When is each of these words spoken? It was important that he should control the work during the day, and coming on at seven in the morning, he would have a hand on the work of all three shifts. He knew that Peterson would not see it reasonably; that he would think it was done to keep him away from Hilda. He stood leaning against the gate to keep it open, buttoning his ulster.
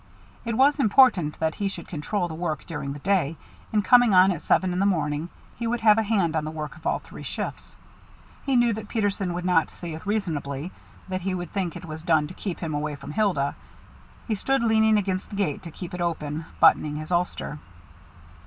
It 0.45 0.57
was 0.57 0.79
important 0.79 1.37
that 1.39 1.53
he 1.53 1.67
should 1.67 1.87
control 1.87 2.27
the 2.27 2.33
work 2.33 2.65
during 2.65 2.93
the 2.93 2.97
day, 2.97 3.37
and 3.71 3.85
coming 3.85 4.15
on 4.15 4.31
at 4.31 4.41
seven 4.41 4.73
in 4.73 4.79
the 4.79 4.85
morning, 4.87 5.29
he 5.59 5.67
would 5.67 5.81
have 5.81 5.99
a 5.99 6.01
hand 6.01 6.35
on 6.35 6.43
the 6.43 6.49
work 6.49 6.75
of 6.75 6.87
all 6.87 6.97
three 6.97 7.21
shifts. 7.21 7.75
He 8.43 8.55
knew 8.55 8.73
that 8.73 8.87
Peterson 8.87 9.35
would 9.35 9.45
not 9.45 9.69
see 9.69 9.93
it 9.93 10.03
reasonably; 10.07 10.71
that 11.07 11.21
he 11.21 11.35
would 11.35 11.53
think 11.53 11.75
it 11.75 11.85
was 11.85 12.01
done 12.01 12.25
to 12.25 12.33
keep 12.33 12.61
him 12.61 12.73
away 12.73 12.95
from 12.95 13.11
Hilda. 13.11 13.53
He 14.27 14.33
stood 14.33 14.63
leaning 14.63 14.97
against 14.97 15.29
the 15.29 15.35
gate 15.35 15.61
to 15.61 15.69
keep 15.69 15.93
it 15.93 16.01
open, 16.01 16.45
buttoning 16.59 16.95
his 16.95 17.11
ulster. 17.11 17.59